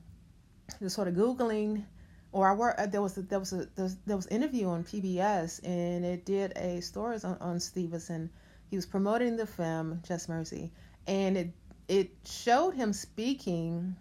just 0.80 0.96
sort 0.96 1.08
of 1.08 1.16
googling, 1.16 1.86
or 2.32 2.50
I 2.50 2.54
work. 2.54 2.76
Uh, 2.78 2.86
there 2.86 3.02
was 3.02 3.18
a, 3.18 3.22
there 3.22 3.40
was 3.40 3.54
a 3.54 3.66
there 3.76 3.84
was, 3.84 3.96
there 4.06 4.16
was 4.16 4.28
interview 4.28 4.68
on 4.68 4.84
PBS, 4.84 5.64
and 5.64 6.06
it 6.06 6.26
did 6.26 6.54
a 6.58 6.82
stories 6.82 7.24
on, 7.24 7.38
on 7.40 7.60
Stevenson. 7.60 8.30
He 8.70 8.76
was 8.76 8.86
promoting 8.86 9.36
the 9.36 9.46
film 9.46 10.02
Just 10.06 10.30
Mercy, 10.30 10.72
and 11.08 11.38
it 11.38 11.54
it 11.88 12.12
showed 12.26 12.74
him 12.74 12.94
speaking. 12.94 13.96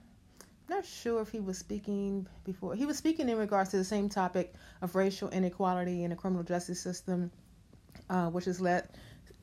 Not 0.68 0.84
sure 0.86 1.20
if 1.20 1.30
he 1.30 1.40
was 1.40 1.58
speaking 1.58 2.26
before. 2.44 2.74
He 2.74 2.86
was 2.86 2.96
speaking 2.96 3.28
in 3.28 3.36
regards 3.36 3.70
to 3.70 3.76
the 3.76 3.84
same 3.84 4.08
topic 4.08 4.54
of 4.80 4.94
racial 4.94 5.28
inequality 5.28 6.04
in 6.04 6.10
the 6.10 6.16
criminal 6.16 6.42
justice 6.42 6.80
system, 6.80 7.30
uh, 8.08 8.30
which 8.30 8.46
has 8.46 8.60
led 8.60 8.88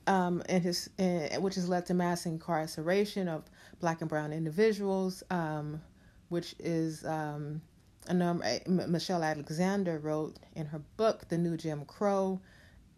um, 0.06 0.42
and 0.48 0.62
his 0.62 0.90
uh, 0.98 1.40
which 1.40 1.54
has 1.54 1.68
led 1.68 1.86
to 1.86 1.94
mass 1.94 2.26
incarceration 2.26 3.28
of 3.28 3.44
black 3.80 4.00
and 4.00 4.10
brown 4.10 4.32
individuals, 4.32 5.22
um, 5.30 5.80
which 6.28 6.54
is 6.58 7.04
um, 7.04 7.62
a 8.08 8.14
number 8.14 8.44
Michelle 8.66 9.22
Alexander 9.22 9.98
wrote 9.98 10.38
in 10.56 10.66
her 10.66 10.80
book, 10.96 11.28
The 11.28 11.38
New 11.38 11.56
Jim 11.56 11.84
Crow, 11.84 12.40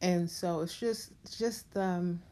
and 0.00 0.30
so 0.30 0.60
it's 0.60 0.78
just 0.78 1.12
just 1.36 1.76
um, 1.76 2.22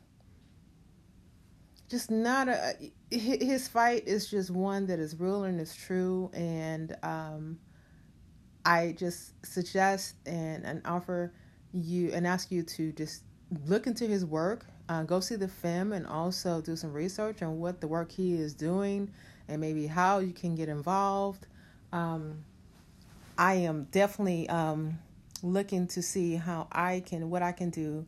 just 1.88 2.10
not 2.10 2.48
a 2.48 2.74
his 3.18 3.68
fight 3.68 4.06
is 4.06 4.28
just 4.30 4.50
one 4.50 4.86
that 4.86 4.98
is 4.98 5.18
real 5.18 5.44
and 5.44 5.60
is 5.60 5.74
true 5.74 6.30
and 6.32 6.96
um, 7.02 7.58
i 8.64 8.94
just 8.98 9.34
suggest 9.44 10.14
and, 10.26 10.64
and 10.64 10.82
offer 10.84 11.32
you 11.72 12.10
and 12.12 12.26
ask 12.26 12.50
you 12.50 12.62
to 12.62 12.92
just 12.92 13.22
look 13.66 13.86
into 13.86 14.06
his 14.06 14.24
work 14.24 14.66
uh, 14.88 15.02
go 15.04 15.20
see 15.20 15.36
the 15.36 15.48
film 15.48 15.92
and 15.92 16.06
also 16.06 16.60
do 16.60 16.76
some 16.76 16.92
research 16.92 17.42
on 17.42 17.58
what 17.58 17.80
the 17.80 17.86
work 17.86 18.10
he 18.10 18.34
is 18.34 18.52
doing 18.52 19.10
and 19.48 19.60
maybe 19.60 19.86
how 19.86 20.18
you 20.18 20.32
can 20.32 20.54
get 20.54 20.68
involved. 20.68 21.46
Um, 21.92 22.44
i 23.38 23.54
am 23.54 23.84
definitely 23.90 24.48
um, 24.48 24.98
looking 25.42 25.86
to 25.86 26.02
see 26.02 26.34
how 26.34 26.68
i 26.72 27.02
can 27.04 27.30
what 27.30 27.42
i 27.42 27.52
can 27.52 27.70
do 27.70 28.06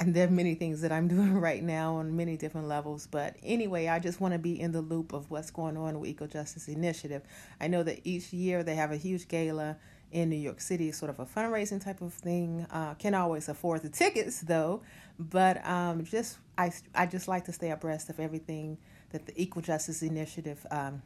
and 0.00 0.14
there 0.14 0.26
are 0.26 0.30
many 0.30 0.54
things 0.54 0.80
that 0.80 0.90
I'm 0.90 1.06
doing 1.16 1.34
right 1.34 1.62
now 1.62 1.96
on 1.96 2.16
many 2.16 2.36
different 2.36 2.66
levels. 2.66 3.06
But 3.06 3.36
anyway, 3.44 3.86
I 3.86 3.98
just 3.98 4.20
want 4.20 4.32
to 4.32 4.38
be 4.38 4.58
in 4.58 4.72
the 4.72 4.80
loop 4.80 5.12
of 5.12 5.30
what's 5.30 5.50
going 5.50 5.76
on 5.76 6.00
with 6.00 6.10
Equal 6.10 6.26
Justice 6.26 6.66
Initiative. 6.66 7.22
I 7.60 7.68
know 7.68 7.82
that 7.82 8.00
each 8.02 8.32
year 8.32 8.64
they 8.64 8.74
have 8.74 8.90
a 8.90 8.96
huge 8.96 9.28
gala 9.28 9.76
in 10.10 10.28
New 10.30 10.36
York 10.36 10.60
City, 10.60 10.90
sort 10.90 11.10
of 11.10 11.20
a 11.20 11.26
fundraising 11.26 11.84
type 11.84 12.00
of 12.00 12.12
thing. 12.14 12.66
Uh, 12.70 12.94
can 12.94 13.14
always 13.14 13.48
afford 13.48 13.82
the 13.82 13.88
tickets 13.90 14.40
though, 14.40 14.82
but 15.18 15.64
um, 15.64 16.02
just 16.04 16.38
I 16.58 16.72
I 16.94 17.06
just 17.06 17.28
like 17.28 17.44
to 17.44 17.52
stay 17.52 17.70
abreast 17.70 18.08
of 18.08 18.18
everything 18.18 18.78
that 19.10 19.26
the 19.26 19.32
Equal 19.40 19.62
Justice 19.62 20.02
Initiative 20.02 20.66
um, 20.70 21.02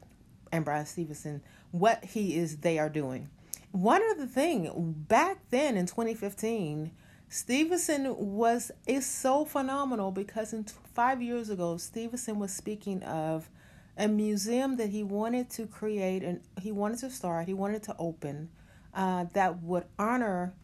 and 0.52 0.64
Bryan 0.64 0.86
Stevenson 0.86 1.42
what 1.70 2.04
he 2.04 2.36
is 2.36 2.58
they 2.58 2.78
are 2.78 2.88
doing. 2.88 3.28
One 3.72 4.00
other 4.12 4.26
thing, 4.26 4.94
back 5.08 5.38
then 5.50 5.76
in 5.76 5.86
2015 5.86 6.92
Stevenson 7.34 8.14
was 8.16 8.70
is 8.86 9.04
so 9.04 9.44
phenomenal 9.44 10.12
because 10.12 10.52
in 10.52 10.62
five 10.94 11.20
years 11.20 11.50
ago, 11.50 11.76
Stevenson 11.76 12.38
was 12.38 12.52
speaking 12.52 13.02
of 13.02 13.50
a 13.96 14.06
museum 14.06 14.76
that 14.76 14.90
he 14.90 15.02
wanted 15.02 15.50
to 15.50 15.66
create 15.66 16.22
and 16.22 16.40
he 16.62 16.70
wanted 16.70 17.00
to 17.00 17.10
start, 17.10 17.48
he 17.48 17.52
wanted 17.52 17.82
to 17.82 17.96
open 17.98 18.50
uh, 18.94 19.24
that 19.32 19.60
would 19.64 19.82
honor 19.98 20.54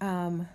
um, 0.00 0.48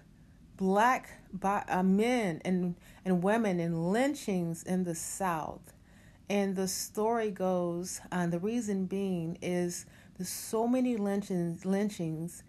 black 0.58 1.08
uh, 1.42 1.82
men 1.82 2.42
and, 2.44 2.76
and 3.06 3.24
women 3.24 3.62
and 3.62 3.94
lynchings 3.94 4.64
in 4.64 4.84
the 4.84 4.96
South. 4.96 5.72
And 6.30 6.58
the 6.58 6.68
story 6.68 7.32
goes, 7.32 8.02
uh, 8.12 8.28
the 8.28 8.40
reason 8.40 8.86
being 8.86 9.38
is 9.42 9.86
there's 10.18 10.28
so 10.28 10.68
many 10.68 10.98
lynchings, 10.98 11.64
lynchings 11.64 12.44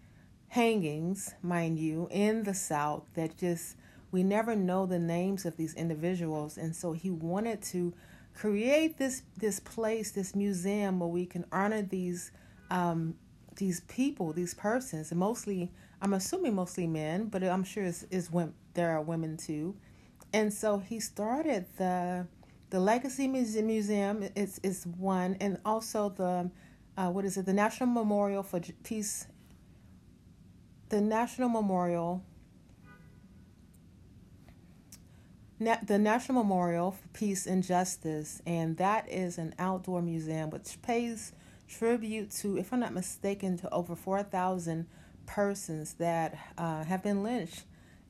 hangings, 0.49 1.33
mind 1.41 1.79
you, 1.79 2.07
in 2.11 2.43
the 2.43 2.53
South 2.53 3.03
that 3.13 3.37
just 3.37 3.75
we 4.11 4.23
never 4.23 4.55
know 4.55 4.85
the 4.85 4.99
names 4.99 5.45
of 5.45 5.57
these 5.57 5.73
individuals, 5.73 6.57
and 6.57 6.75
so 6.75 6.93
he 6.93 7.09
wanted 7.09 7.61
to 7.61 7.93
create 8.33 8.97
this 8.97 9.23
this 9.37 9.59
place, 9.59 10.11
this 10.11 10.35
museum 10.35 10.99
where 10.99 11.09
we 11.09 11.25
can 11.25 11.45
honor 11.51 11.81
these 11.81 12.31
um, 12.69 13.15
these 13.57 13.81
people, 13.81 14.33
these 14.33 14.53
persons, 14.53 15.11
and 15.11 15.19
mostly 15.19 15.71
I'm 16.01 16.13
assuming 16.13 16.55
mostly 16.55 16.87
men, 16.87 17.25
but 17.25 17.43
I'm 17.43 17.63
sure 17.63 17.83
it's, 17.83 18.05
it's 18.11 18.29
there 18.73 18.91
are 18.91 19.01
women 19.01 19.35
too, 19.37 19.75
and 20.31 20.53
so 20.53 20.77
he 20.77 20.99
started 20.99 21.65
the 21.77 22.27
the 22.69 22.79
Legacy 22.79 23.27
Museum. 23.27 24.27
It's 24.35 24.59
is 24.63 24.85
one, 24.85 25.35
and 25.41 25.59
also 25.65 26.09
the 26.09 26.49
uh, 26.97 27.09
what 27.09 27.25
is 27.25 27.37
it? 27.37 27.45
The 27.45 27.53
National 27.53 27.89
Memorial 27.89 28.43
for 28.43 28.59
Peace 28.83 29.27
the 30.89 31.01
National 31.01 31.49
Memorial 31.49 32.23
the 35.59 35.97
National 35.97 36.43
Memorial 36.43 36.91
for 36.91 37.07
Peace 37.09 37.47
and 37.47 37.63
Justice, 37.63 38.41
and 38.45 38.77
that 38.77 39.09
is 39.09 39.39
an 39.39 39.55
outdoor 39.57 40.03
museum 40.03 40.51
which 40.51 40.79
pays 40.83 41.31
tribute 41.67 42.29
to, 42.29 42.57
if 42.57 42.71
I'm 42.71 42.79
not 42.79 42.93
mistaken, 42.93 43.57
to 43.57 43.73
over 43.73 43.95
4,000 43.95 44.85
persons 45.25 45.93
that 45.95 46.37
uh, 46.57 46.83
have 46.83 47.01
been 47.01 47.23
lynched 47.23 47.63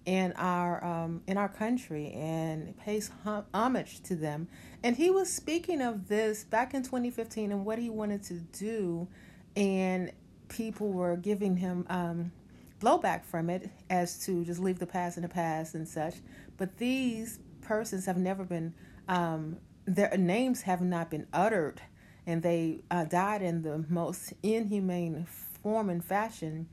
in 0.05 0.31
our 0.37 0.83
um, 0.85 1.21
in 1.27 1.37
our 1.37 1.49
country 1.49 2.13
and 2.13 2.77
pays 2.77 3.11
hum- 3.23 3.45
homage 3.53 4.01
to 4.03 4.15
them. 4.15 4.47
And 4.83 4.95
he 4.95 5.09
was 5.09 5.31
speaking 5.31 5.81
of 5.81 6.07
this 6.07 6.43
back 6.43 6.73
in 6.73 6.83
2015 6.83 7.51
and 7.51 7.65
what 7.65 7.79
he 7.79 7.89
wanted 7.89 8.23
to 8.23 8.35
do, 8.35 9.07
and 9.55 10.11
people 10.49 10.91
were 10.91 11.15
giving 11.15 11.57
him. 11.57 11.85
Um, 11.89 12.31
blowback 12.79 13.25
from 13.25 13.49
it 13.49 13.69
as 13.89 14.19
to 14.25 14.43
just 14.45 14.59
leave 14.59 14.79
the 14.79 14.87
past 14.87 15.17
in 15.17 15.23
the 15.23 15.29
past 15.29 15.75
and 15.75 15.87
such. 15.87 16.15
But 16.57 16.77
these 16.77 17.39
persons 17.61 18.05
have 18.05 18.17
never 18.17 18.43
been, 18.43 18.73
um, 19.07 19.57
their 19.85 20.15
names 20.17 20.61
have 20.63 20.81
not 20.81 21.09
been 21.09 21.27
uttered, 21.33 21.81
and 22.25 22.43
they 22.43 22.81
uh, 22.91 23.05
died 23.05 23.41
in 23.41 23.61
the 23.61 23.85
most 23.89 24.33
inhumane 24.43 25.25
form 25.63 25.89
and 25.89 26.03
fashion. 26.03 26.67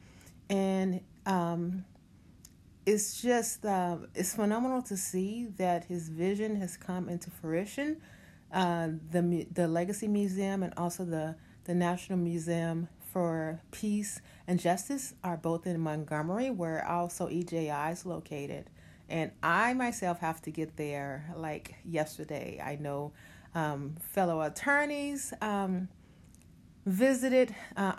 And 0.51 1.01
um, 1.27 1.85
it's 2.87 3.21
just 3.23 3.65
uh, 3.65 3.99
it's 4.15 4.35
phenomenal 4.35 4.83
to 4.83 4.97
see 4.97 5.47
that 5.57 5.85
his 5.85 6.09
vision 6.09 6.57
has 6.57 6.77
come 6.77 7.09
into 7.09 7.31
fruition. 7.31 8.01
Uh, 8.53 8.89
the 9.11 9.47
the 9.53 9.67
Legacy 9.67 10.07
Museum 10.07 10.63
and 10.63 10.73
also 10.77 11.05
the 11.05 11.37
the 11.65 11.75
National 11.75 12.19
Museum 12.19 12.89
for 13.15 13.61
Peace 13.71 14.21
and 14.49 14.59
Justice 14.59 15.15
are 15.23 15.37
both 15.37 15.69
in 15.69 15.79
Montgomery, 15.81 16.51
where 16.51 16.85
also 16.87 17.29
EJI 17.29 17.93
is 17.93 18.05
located. 18.05 18.69
And 19.09 19.31
I 19.41 19.73
myself 19.73 20.19
have 20.19 20.43
to 20.43 20.51
get 20.51 20.77
there 20.77 21.33
like 21.37 21.77
yesterday. 21.85 22.61
I 22.63 22.75
know 22.75 23.13
um, 23.55 23.95
fellow 24.01 24.43
attorneys 24.43 25.33
um, 25.41 25.89
visited 26.85 27.55
uh, 27.77 27.93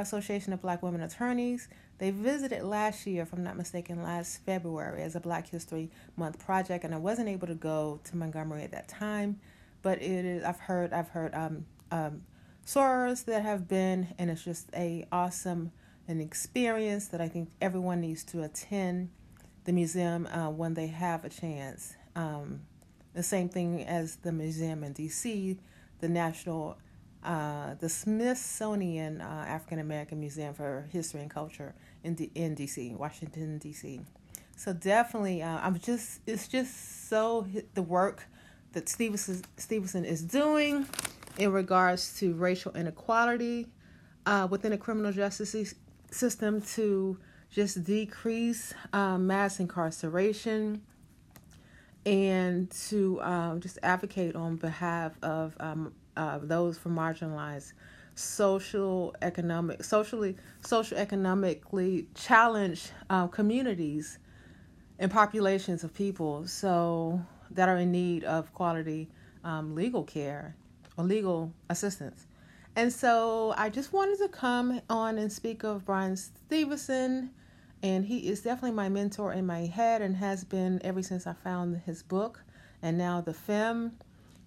Association 0.00 0.54
of 0.54 0.62
Black 0.62 0.82
Women 0.82 1.02
Attorneys. 1.02 1.68
They 1.98 2.10
visited 2.10 2.62
last 2.62 3.06
year, 3.06 3.24
if 3.24 3.34
I'm 3.34 3.44
not 3.44 3.58
mistaken, 3.58 4.02
last 4.02 4.42
February 4.46 5.02
as 5.02 5.16
a 5.16 5.20
Black 5.20 5.50
History 5.50 5.90
Month 6.16 6.38
project, 6.38 6.82
and 6.84 6.94
I 6.94 6.98
wasn't 6.98 7.28
able 7.28 7.46
to 7.46 7.54
go 7.54 8.00
to 8.04 8.16
Montgomery 8.16 8.62
at 8.62 8.72
that 8.72 8.88
time, 8.88 9.38
but 9.82 10.00
it 10.00 10.24
is. 10.24 10.44
I've 10.44 10.60
heard. 10.60 10.94
I've 10.94 11.08
heard 11.08 11.34
um, 11.34 11.66
um, 11.90 12.22
sorors 12.66 13.24
that 13.26 13.42
have 13.42 13.68
been, 13.68 14.08
and 14.18 14.28
it's 14.28 14.44
just 14.44 14.68
a 14.74 15.06
awesome 15.12 15.72
an 16.08 16.20
experience 16.20 17.08
that 17.08 17.20
I 17.20 17.28
think 17.28 17.50
everyone 17.60 18.00
needs 18.00 18.22
to 18.24 18.42
attend 18.42 19.10
the 19.64 19.72
museum 19.72 20.26
uh, 20.26 20.50
when 20.50 20.74
they 20.74 20.86
have 20.86 21.24
a 21.24 21.28
chance. 21.28 21.96
Um, 22.14 22.60
the 23.14 23.22
same 23.22 23.48
thing 23.48 23.82
as 23.82 24.16
the 24.16 24.30
museum 24.30 24.84
in 24.84 24.92
D.C., 24.92 25.58
the 26.00 26.08
National, 26.08 26.76
uh, 27.24 27.74
the 27.80 27.88
Smithsonian 27.88 29.20
uh, 29.20 29.44
African 29.48 29.78
American 29.78 30.20
Museum 30.20 30.54
for 30.54 30.86
History 30.92 31.20
and 31.22 31.30
Culture 31.30 31.74
in 32.04 32.14
D- 32.14 32.30
in 32.34 32.54
D.C., 32.54 32.94
Washington 32.94 33.58
D.C. 33.58 34.00
So 34.56 34.72
definitely, 34.72 35.42
uh, 35.42 35.58
I'm 35.60 35.78
just 35.78 36.20
it's 36.26 36.46
just 36.46 37.08
so 37.08 37.46
the 37.74 37.82
work 37.82 38.24
that 38.72 38.88
Stevenson 38.88 39.42
Stevenson 39.56 40.04
is 40.04 40.22
doing 40.22 40.86
in 41.38 41.52
regards 41.52 42.18
to 42.18 42.34
racial 42.34 42.72
inequality 42.72 43.66
uh, 44.24 44.46
within 44.50 44.70
the 44.72 44.78
criminal 44.78 45.12
justice 45.12 45.74
system 46.10 46.60
to 46.60 47.18
just 47.50 47.84
decrease 47.84 48.74
um, 48.92 49.26
mass 49.26 49.60
incarceration 49.60 50.82
and 52.04 52.70
to 52.70 53.20
um, 53.22 53.60
just 53.60 53.78
advocate 53.82 54.36
on 54.36 54.56
behalf 54.56 55.12
of 55.22 55.56
um, 55.60 55.92
uh, 56.16 56.38
those 56.42 56.78
from 56.78 56.94
marginalized 56.94 57.72
social 58.14 59.14
economic 59.20 59.84
socially 59.84 60.34
social 60.62 60.96
economically 60.96 62.06
challenged 62.14 62.90
uh, 63.10 63.26
communities 63.26 64.18
and 64.98 65.10
populations 65.10 65.84
of 65.84 65.92
people 65.92 66.46
so 66.46 67.20
that 67.50 67.68
are 67.68 67.76
in 67.76 67.92
need 67.92 68.24
of 68.24 68.52
quality 68.54 69.08
um, 69.44 69.74
legal 69.74 70.02
care 70.02 70.56
legal 71.02 71.52
assistance 71.68 72.26
and 72.76 72.92
so 72.92 73.54
I 73.56 73.70
just 73.70 73.94
wanted 73.94 74.18
to 74.18 74.28
come 74.28 74.82
on 74.90 75.16
and 75.16 75.32
speak 75.32 75.64
of 75.64 75.86
Bryan 75.86 76.14
Stevenson. 76.14 77.30
And 77.82 78.04
he 78.04 78.28
is 78.28 78.42
definitely 78.42 78.72
my 78.72 78.90
mentor 78.90 79.32
in 79.32 79.46
my 79.46 79.60
head 79.60 80.02
and 80.02 80.16
has 80.16 80.44
been 80.44 80.80
ever 80.84 81.02
since 81.02 81.26
I 81.26 81.32
found 81.32 81.80
his 81.86 82.02
book 82.02 82.44
and 82.82 82.98
now 82.98 83.22
the 83.22 83.32
film. 83.32 83.92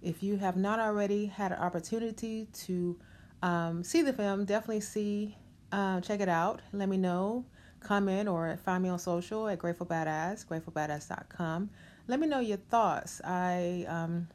If 0.04 0.22
you 0.22 0.38
have 0.38 0.56
not 0.56 0.80
already 0.80 1.26
had 1.26 1.52
an 1.52 1.58
opportunity 1.58 2.48
to 2.66 3.00
um, 3.42 3.84
see 3.84 4.04
the 4.04 4.14
film, 4.14 4.46
definitely 4.46 4.82
see, 4.82 5.36
uh, 5.72 6.00
check 6.02 6.20
it 6.20 6.30
out. 6.30 6.62
Let 6.72 6.88
me 6.88 6.98
know. 6.98 7.46
Comment 7.80 8.30
or 8.30 8.60
find 8.64 8.84
me 8.84 8.90
on 8.90 9.00
social 9.00 9.48
at 9.48 9.58
Grateful 9.58 9.88
Badass, 9.88 10.46
gratefulbadass.com. 10.46 11.70
Let 12.08 12.20
me 12.20 12.28
know 12.28 12.40
your 12.40 12.58
thoughts. 12.58 13.22
I 13.24 13.86
um, 13.88 14.28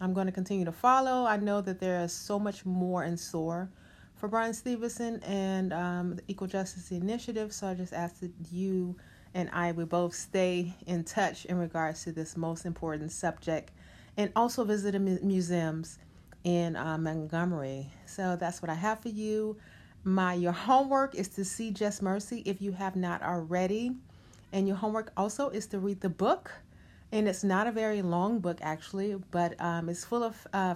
I'm 0.00 0.12
going 0.12 0.26
to 0.26 0.32
continue 0.32 0.64
to 0.64 0.72
follow. 0.72 1.26
I 1.26 1.36
know 1.36 1.60
that 1.60 1.78
there 1.80 2.02
is 2.02 2.12
so 2.12 2.38
much 2.38 2.66
more 2.66 3.04
in 3.04 3.16
store 3.16 3.70
for 4.16 4.28
Bryan 4.28 4.54
Stevenson 4.54 5.20
and 5.22 5.72
um, 5.72 6.16
the 6.16 6.22
Equal 6.28 6.48
Justice 6.48 6.90
Initiative. 6.90 7.52
So 7.52 7.68
I 7.68 7.74
just 7.74 7.92
ask 7.92 8.20
that 8.20 8.32
you 8.50 8.96
and 9.34 9.50
I 9.52 9.72
we 9.72 9.84
both 9.84 10.14
stay 10.14 10.74
in 10.86 11.04
touch 11.04 11.44
in 11.46 11.58
regards 11.58 12.04
to 12.04 12.12
this 12.12 12.36
most 12.36 12.66
important 12.66 13.10
subject, 13.10 13.72
and 14.16 14.30
also 14.36 14.64
visit 14.64 14.92
the 14.92 15.00
museums 15.00 15.98
in 16.44 16.76
uh, 16.76 16.96
Montgomery. 16.98 17.90
So 18.06 18.36
that's 18.36 18.62
what 18.62 18.70
I 18.70 18.74
have 18.74 19.00
for 19.00 19.08
you. 19.08 19.56
My 20.04 20.34
your 20.34 20.52
homework 20.52 21.14
is 21.14 21.28
to 21.28 21.44
see 21.44 21.72
Just 21.72 22.02
Mercy 22.02 22.42
if 22.46 22.62
you 22.62 22.72
have 22.72 22.94
not 22.94 23.22
already, 23.22 23.92
and 24.52 24.68
your 24.68 24.76
homework 24.76 25.12
also 25.16 25.48
is 25.48 25.66
to 25.68 25.80
read 25.80 26.00
the 26.00 26.10
book 26.10 26.52
and 27.12 27.28
it's 27.28 27.44
not 27.44 27.66
a 27.66 27.72
very 27.72 28.02
long 28.02 28.40
book 28.40 28.58
actually, 28.62 29.14
but 29.30 29.60
um, 29.60 29.88
it's 29.88 30.04
full 30.04 30.22
of 30.22 30.46
uh, 30.52 30.74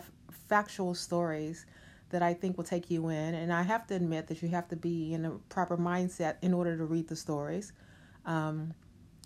factual 0.48 0.94
stories 0.94 1.66
that 2.10 2.22
I 2.22 2.34
think 2.34 2.56
will 2.56 2.64
take 2.64 2.90
you 2.90 3.08
in. 3.08 3.34
And 3.34 3.52
I 3.52 3.62
have 3.62 3.86
to 3.88 3.94
admit 3.94 4.28
that 4.28 4.42
you 4.42 4.48
have 4.48 4.68
to 4.68 4.76
be 4.76 5.12
in 5.12 5.24
a 5.24 5.30
proper 5.50 5.76
mindset 5.76 6.36
in 6.42 6.54
order 6.54 6.76
to 6.76 6.84
read 6.84 7.08
the 7.08 7.16
stories. 7.16 7.72
Um, 8.24 8.72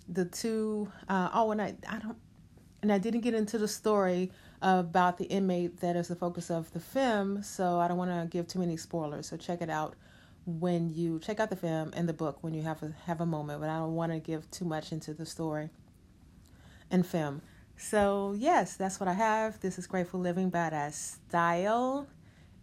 the 0.07 0.25
two, 0.25 0.91
uh, 1.07 1.29
oh, 1.33 1.51
and 1.51 1.61
I, 1.61 1.75
I 1.87 1.99
don't, 1.99 2.17
and 2.81 2.91
I 2.91 2.97
didn't 2.97 3.21
get 3.21 3.33
into 3.33 3.57
the 3.57 3.67
story 3.67 4.31
about 4.61 5.17
the 5.17 5.25
inmate 5.25 5.79
that 5.79 5.95
is 5.95 6.09
the 6.09 6.15
focus 6.15 6.51
of 6.51 6.71
the 6.73 6.79
film, 6.79 7.41
so 7.41 7.79
I 7.79 7.87
don't 7.87 7.97
want 7.97 8.11
to 8.11 8.27
give 8.29 8.47
too 8.47 8.59
many 8.59 8.75
spoilers. 8.75 9.27
So 9.27 9.37
check 9.37 9.61
it 9.61 9.69
out 9.69 9.95
when 10.45 10.89
you 10.89 11.19
check 11.19 11.39
out 11.39 11.49
the 11.49 11.55
film 11.55 11.91
and 11.95 12.07
the 12.09 12.13
book 12.13 12.39
when 12.41 12.53
you 12.53 12.63
have 12.63 12.83
a 12.83 12.93
have 13.05 13.21
a 13.21 13.25
moment. 13.25 13.61
But 13.61 13.69
I 13.69 13.77
don't 13.77 13.95
want 13.95 14.11
to 14.11 14.19
give 14.19 14.49
too 14.51 14.65
much 14.65 14.91
into 14.91 15.13
the 15.13 15.25
story 15.25 15.69
and 16.93 17.05
film. 17.05 17.41
So, 17.75 18.35
yes, 18.37 18.77
that's 18.77 18.99
what 18.99 19.09
I 19.09 19.13
have. 19.13 19.59
This 19.59 19.77
is 19.77 19.87
Grateful 19.87 20.19
Living 20.19 20.49
Badass 20.49 21.17
Style. 21.27 22.07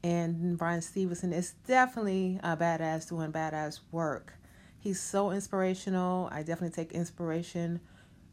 And 0.03 0.57
Bryan 0.57 0.81
Stevenson 0.81 1.33
is 1.33 1.55
definitely 1.67 2.41
a 2.43 2.57
badass 2.57 3.09
doing 3.09 3.33
badass 3.33 3.81
work. 3.91 4.35
He's 4.79 4.99
so 4.99 5.31
inspirational. 5.31 6.31
I 6.33 6.39
definitely 6.39 6.71
take 6.71 6.93
inspiration 6.93 7.81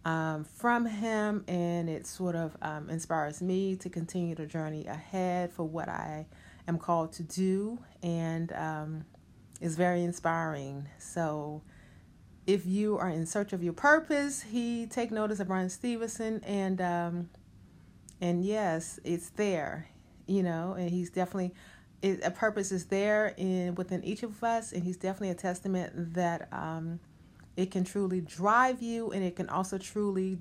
um, 0.06 0.46
from 0.46 0.86
him, 0.86 1.44
and 1.50 1.90
it 1.90 2.08
sort 2.08 2.36
of 2.36 2.56
um, 2.62 2.90
inspires 2.90 3.42
me 3.42 3.76
to 3.78 3.90
continue 3.90 4.36
the 4.36 4.46
journey 4.46 4.86
ahead 4.86 5.52
for 5.52 5.66
what 5.66 5.90
I 5.90 6.28
am 6.70 6.78
called 6.78 7.12
to 7.14 7.24
do, 7.24 7.80
and 8.02 8.54
um, 8.54 9.06
is 9.60 9.76
very 9.76 10.04
inspiring. 10.04 10.88
So, 11.00 11.64
if 12.48 12.66
you 12.66 12.98
are 12.98 13.10
in 13.10 13.26
search 13.26 13.52
of 13.52 13.62
your 13.62 13.74
purpose, 13.74 14.42
he 14.42 14.88
take 14.88 15.12
notice 15.12 15.42
of 15.42 15.48
Bryan 15.48 15.70
Stevenson 15.70 16.42
and 16.46 16.82
um, 16.82 17.30
and 18.22 18.44
yes, 18.44 19.00
it's 19.04 19.30
there, 19.32 19.90
you 20.26 20.42
know, 20.42 20.74
and 20.74 20.90
he's 20.90 21.10
definitely 21.10 21.54
it, 22.02 22.22
a 22.24 22.32
purpose 22.32 22.72
is 22.72 22.86
there 22.86 23.34
in 23.38 23.76
within 23.76 24.04
each 24.04 24.24
of 24.24 24.44
us, 24.44 24.72
and 24.72 24.84
he's 24.84 24.98
definitely 24.98 25.32
a 25.32 25.36
testament 25.36 26.14
that 26.14 26.48
um, 26.54 27.00
it 27.58 27.70
can 27.70 27.84
truly 27.84 28.22
drive 28.22 28.82
you, 28.82 29.12
and 29.12 29.24
it 29.24 29.36
can 29.36 29.50
also 29.50 29.78
truly 29.78 30.40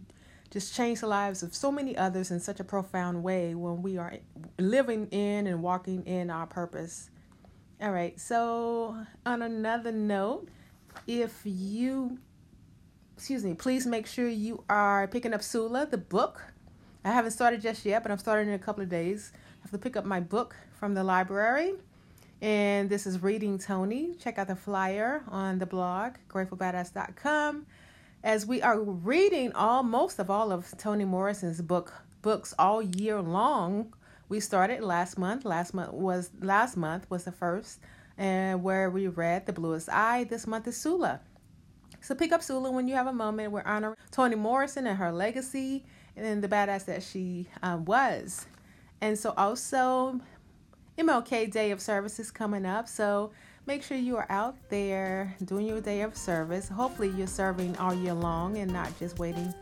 just 0.51 0.75
change 0.75 1.01
the 1.01 1.09
lives 1.09 1.43
of 1.43 1.55
so 1.55 1.73
many 1.73 1.97
others 1.97 2.31
in 2.31 2.39
such 2.39 2.61
a 2.61 2.65
profound 2.65 3.23
way 3.23 3.55
when 3.55 3.83
we 3.83 3.99
are 3.99 4.15
living 4.59 5.07
in 5.09 5.49
and 5.49 5.61
walking 5.61 6.05
in 6.07 6.31
our 6.31 6.47
purpose. 6.47 7.11
All 7.83 7.91
right, 7.91 8.19
so 8.19 9.05
on 9.27 9.43
another 9.43 9.93
note, 9.93 10.49
if 11.07 11.41
you, 11.45 12.19
excuse 13.17 13.45
me, 13.45 13.55
please 13.55 13.87
make 13.87 14.07
sure 14.07 14.29
you 14.29 14.65
are 14.69 15.07
picking 15.09 15.35
up 15.35 15.43
Sula, 15.43 15.87
the 15.87 15.99
book. 15.99 16.43
I 17.05 17.13
haven't 17.13 17.33
started 17.33 17.61
just 17.61 17.85
yet, 17.85 18.03
but 18.03 18.13
I'm 18.13 18.19
starting 18.19 18.49
in 18.49 18.55
a 18.55 18.59
couple 18.59 18.83
of 18.83 18.89
days. 18.89 19.33
I 19.35 19.63
have 19.63 19.71
to 19.71 19.79
pick 19.79 19.97
up 19.97 20.05
my 20.05 20.21
book 20.21 20.57
from 20.79 20.95
the 20.95 21.05
library. 21.05 21.75
And 22.43 22.91
this 22.91 23.07
is 23.07 23.23
Reading 23.23 23.59
Toni. 23.59 24.15
Check 24.21 24.39
out 24.39 24.49
the 24.49 24.57
flyer 24.57 25.23
on 25.29 25.59
the 25.59 25.67
blog, 25.67 26.15
gratefulbadass.com. 26.29 27.67
As 28.23 28.45
we 28.45 28.61
are 28.61 28.81
reading 28.81 29.53
all 29.53 29.83
most 29.83 30.19
of 30.19 30.31
all 30.31 30.53
of 30.53 30.75
Toni 30.77 31.05
Morrison's 31.05 31.61
book 31.63 31.93
books 32.27 32.53
all 32.59 32.83
year 32.83 33.23
long. 33.23 33.95
We 34.29 34.41
started 34.41 34.81
last 34.83 35.17
month. 35.17 35.45
Last 35.45 35.73
month 35.73 35.93
was 35.93 36.31
last 36.41 36.77
month 36.77 37.09
was 37.09 37.23
the 37.23 37.31
first 37.31 37.79
and 38.19 38.63
where 38.63 38.91
we 38.91 39.09
read 39.09 39.47
The 39.47 39.53
Bluest 39.53 39.89
Eye. 39.89 40.25
This 40.25 40.47
month 40.47 40.67
is 40.67 40.77
Sula. 40.77 41.21
So 42.01 42.15
pick 42.15 42.33
up 42.33 42.43
Sula 42.43 42.71
when 42.71 42.89
you 42.89 42.95
have 42.95 43.07
a 43.07 43.13
moment. 43.13 43.53
We're 43.53 43.63
honoring 43.63 43.97
Toni 44.11 44.37
Morrison 44.37 44.87
and 44.87 44.97
her 44.99 45.13
legacy 45.13 45.85
and 46.17 46.43
the 46.43 46.49
badass 46.49 46.85
that 46.87 47.03
she 47.03 47.49
um, 47.63 47.85
was. 47.85 48.47
And 49.01 49.19
so 49.19 49.35
also 49.37 50.21
MLK 50.99 51.51
Day 51.51 51.71
of 51.71 51.81
Service 51.81 52.19
is 52.19 52.31
coming 52.31 52.65
up. 52.65 52.89
So 52.89 53.33
make 53.67 53.83
sure 53.83 53.97
you 53.97 54.17
are 54.17 54.27
out 54.31 54.57
there 54.71 55.35
doing 55.45 55.67
your 55.67 55.81
day 55.81 56.03
of 56.03 56.17
service. 56.17 56.69
Hopefully 56.69 57.09
you're 57.11 57.27
serving 57.27 57.77
all 57.77 57.93
year 57.93 58.15
long 58.15 58.57
and 58.59 58.73
not 58.73 58.97
just 58.99 59.19
waiting 59.19 59.53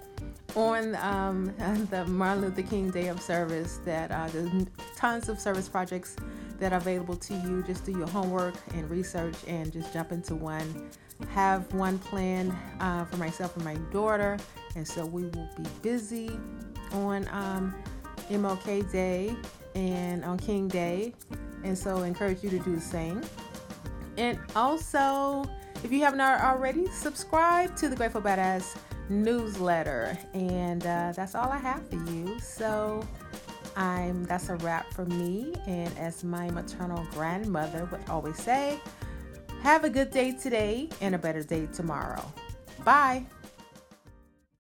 on 0.55 0.95
um, 0.97 1.53
the 1.91 2.05
Martin 2.07 2.45
Luther 2.45 2.63
King 2.63 2.91
Day 2.91 3.09
of 3.09 3.21
Service 3.21 3.81
that 3.85 4.11
uh, 4.11 4.29
there's 4.29 4.67
tons 4.97 5.29
of 5.29 5.41
service 5.41 5.69
projects 5.69 6.17
that 6.59 6.73
are 6.73 6.79
available 6.79 7.17
to 7.17 7.35
you. 7.35 7.63
Just 7.63 7.85
do 7.85 7.93
your 7.93 8.09
homework 8.09 8.55
and 8.75 8.89
research 8.91 9.37
and 9.47 9.73
just 9.73 9.93
jump 9.93 10.13
into 10.13 10.35
one. 10.35 10.91
Have 11.31 11.73
one 11.73 11.99
plan 11.99 12.51
uh, 12.81 13.05
for 13.05 13.17
myself 13.17 13.57
and 13.57 13.65
my 13.65 13.77
daughter, 13.93 14.37
and 14.75 14.87
so 14.87 15.07
we 15.07 15.25
will 15.25 15.49
be 15.57 15.65
busy 15.83 16.31
on 16.93 17.29
um, 17.31 17.75
MLK 18.31 18.91
Day 18.91 19.37
and 19.75 20.25
on 20.25 20.39
King 20.39 20.69
Day, 20.69 21.15
and 21.63 21.77
so 21.77 21.99
I 21.99 22.07
encourage 22.07 22.43
you 22.43 22.51
to 22.51 22.59
do 22.59 22.75
the 22.75 22.81
same. 22.81 23.23
And 24.17 24.39
also, 24.55 25.45
if 25.83 25.93
you 25.93 26.01
have 26.01 26.17
not 26.17 26.41
already, 26.41 26.89
subscribe 26.89 27.77
to 27.77 27.89
the 27.89 27.97
Grateful 27.97 28.21
Badass 28.21 28.77
newsletter, 29.09 30.19
and 30.33 30.85
uh, 30.87 31.13
that's 31.15 31.35
all 31.35 31.51
I 31.51 31.59
have 31.59 31.89
for 31.89 31.97
you. 32.11 32.39
So 32.41 33.07
I'm 33.77 34.25
that's 34.25 34.49
a 34.49 34.57
wrap 34.57 34.93
for 34.93 35.05
me. 35.07 35.55
And 35.67 35.97
as 35.99 36.25
my 36.25 36.51
maternal 36.51 37.07
grandmother 37.11 37.89
would 37.91 38.03
always 38.09 38.37
say, 38.37 38.81
have 39.63 39.85
a 39.85 39.91
good 39.91 40.11
day 40.11 40.33
today 40.33 40.89
and 41.01 41.15
a 41.15 41.19
better 41.19 41.43
day 41.43 41.67
tomorrow. 41.73 42.25
Bye. 42.85 43.27